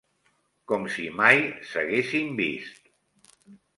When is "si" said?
0.95-1.05